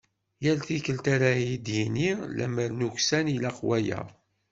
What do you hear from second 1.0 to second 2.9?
ara d-yini: "Lemmer